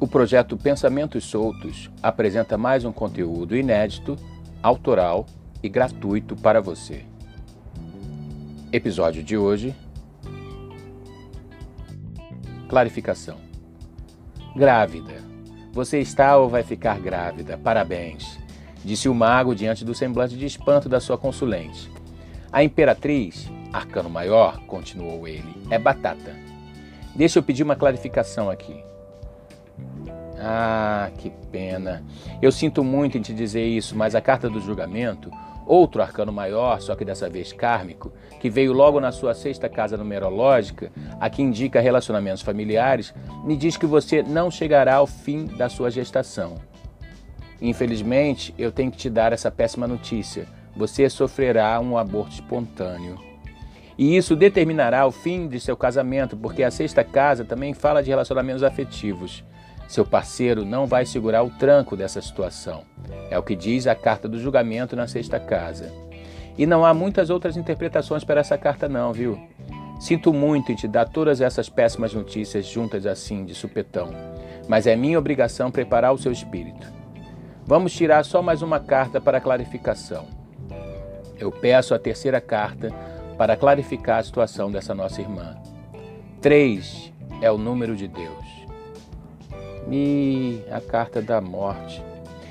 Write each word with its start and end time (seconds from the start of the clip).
O 0.00 0.06
projeto 0.06 0.56
Pensamentos 0.56 1.24
Soltos 1.24 1.90
apresenta 2.00 2.56
mais 2.56 2.84
um 2.84 2.92
conteúdo 2.92 3.56
inédito, 3.56 4.14
autoral 4.62 5.26
e 5.60 5.68
gratuito 5.68 6.36
para 6.36 6.60
você. 6.60 7.04
Episódio 8.72 9.24
de 9.24 9.36
hoje: 9.36 9.74
Clarificação. 12.68 13.38
Grávida. 14.54 15.20
Você 15.72 15.98
está 15.98 16.36
ou 16.36 16.48
vai 16.48 16.62
ficar 16.62 17.00
grávida? 17.00 17.58
Parabéns, 17.58 18.38
disse 18.84 19.08
o 19.08 19.14
mago 19.14 19.52
diante 19.52 19.84
do 19.84 19.96
semblante 19.96 20.36
de 20.36 20.46
espanto 20.46 20.88
da 20.88 21.00
sua 21.00 21.18
consulente. 21.18 21.90
A 22.52 22.62
imperatriz, 22.62 23.50
arcano 23.72 24.08
maior, 24.08 24.60
continuou 24.60 25.26
ele, 25.26 25.52
é 25.70 25.78
batata. 25.78 26.36
Deixa 27.16 27.40
eu 27.40 27.42
pedir 27.42 27.64
uma 27.64 27.74
clarificação 27.74 28.48
aqui. 28.48 28.80
Ah, 30.40 31.10
que 31.18 31.30
pena. 31.50 32.04
Eu 32.40 32.52
sinto 32.52 32.84
muito 32.84 33.18
em 33.18 33.22
te 33.22 33.34
dizer 33.34 33.66
isso, 33.66 33.96
mas 33.96 34.14
a 34.14 34.20
carta 34.20 34.48
do 34.48 34.60
julgamento, 34.60 35.30
outro 35.66 36.00
arcano 36.00 36.32
maior, 36.32 36.80
só 36.80 36.94
que 36.94 37.04
dessa 37.04 37.28
vez 37.28 37.52
kármico, 37.52 38.12
que 38.40 38.48
veio 38.48 38.72
logo 38.72 39.00
na 39.00 39.12
sua 39.12 39.34
sexta 39.34 39.68
casa 39.68 39.96
numerológica, 39.96 40.90
a 41.20 41.28
que 41.28 41.42
indica 41.42 41.80
relacionamentos 41.80 42.42
familiares, 42.42 43.12
me 43.44 43.56
diz 43.56 43.76
que 43.76 43.86
você 43.86 44.22
não 44.22 44.50
chegará 44.50 44.94
ao 44.96 45.06
fim 45.06 45.44
da 45.44 45.68
sua 45.68 45.90
gestação. 45.90 46.56
Infelizmente, 47.60 48.54
eu 48.56 48.70
tenho 48.70 48.90
que 48.90 48.96
te 48.96 49.10
dar 49.10 49.32
essa 49.32 49.50
péssima 49.50 49.86
notícia. 49.86 50.46
Você 50.76 51.10
sofrerá 51.10 51.80
um 51.80 51.98
aborto 51.98 52.34
espontâneo. 52.34 53.18
E 53.98 54.16
isso 54.16 54.36
determinará 54.36 55.04
o 55.04 55.10
fim 55.10 55.48
de 55.48 55.58
seu 55.58 55.76
casamento, 55.76 56.36
porque 56.36 56.62
a 56.62 56.70
sexta 56.70 57.02
casa 57.02 57.44
também 57.44 57.74
fala 57.74 58.00
de 58.00 58.10
relacionamentos 58.10 58.62
afetivos. 58.62 59.44
Seu 59.88 60.04
parceiro 60.04 60.66
não 60.66 60.86
vai 60.86 61.06
segurar 61.06 61.42
o 61.42 61.48
tranco 61.48 61.96
dessa 61.96 62.20
situação. 62.20 62.82
É 63.30 63.38
o 63.38 63.42
que 63.42 63.56
diz 63.56 63.86
a 63.86 63.94
carta 63.94 64.28
do 64.28 64.38
julgamento 64.38 64.94
na 64.94 65.08
sexta 65.08 65.40
casa. 65.40 65.90
E 66.58 66.66
não 66.66 66.84
há 66.84 66.92
muitas 66.92 67.30
outras 67.30 67.56
interpretações 67.56 68.22
para 68.22 68.40
essa 68.40 68.58
carta, 68.58 68.86
não, 68.86 69.14
viu? 69.14 69.40
Sinto 69.98 70.30
muito 70.30 70.70
em 70.70 70.74
te 70.74 70.86
dar 70.86 71.08
todas 71.08 71.40
essas 71.40 71.70
péssimas 71.70 72.12
notícias 72.12 72.66
juntas 72.66 73.06
assim, 73.06 73.46
de 73.46 73.54
supetão, 73.54 74.10
mas 74.68 74.86
é 74.86 74.94
minha 74.94 75.18
obrigação 75.18 75.70
preparar 75.70 76.12
o 76.12 76.18
seu 76.18 76.30
espírito. 76.30 76.86
Vamos 77.64 77.92
tirar 77.92 78.24
só 78.24 78.42
mais 78.42 78.60
uma 78.60 78.78
carta 78.78 79.20
para 79.20 79.40
clarificação. 79.40 80.26
Eu 81.38 81.50
peço 81.50 81.94
a 81.94 81.98
terceira 81.98 82.40
carta 82.40 82.92
para 83.38 83.56
clarificar 83.56 84.18
a 84.18 84.22
situação 84.22 84.70
dessa 84.70 84.94
nossa 84.94 85.22
irmã. 85.22 85.56
Três 86.42 87.12
é 87.40 87.50
o 87.50 87.56
número 87.56 87.96
de 87.96 88.06
Deus. 88.06 88.57
E 89.90 90.62
a 90.70 90.80
carta 90.80 91.22
da 91.22 91.40
morte. 91.40 92.02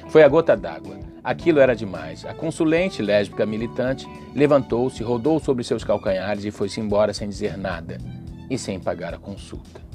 Foi 0.10 0.24
a 0.24 0.28
gota 0.28 0.56
d'água. 0.56 0.98
Aquilo 1.24 1.60
era 1.60 1.76
demais. 1.76 2.26
A 2.26 2.34
consulente, 2.34 3.02
lésbica 3.02 3.46
militante, 3.46 4.08
levantou-se, 4.34 5.04
rodou 5.04 5.40
sobre 5.40 5.64
seus 5.64 5.84
calcanhares 5.84 6.46
e 6.46 6.52
foi-se 6.52 6.80
embora 6.80 7.14
sem 7.14 7.28
dizer 7.28 7.58
nada 7.58 7.98
e 8.50 8.58
sem 8.58 8.80
pagar 8.80 9.14
a 9.14 9.18
consulta. 9.18 9.87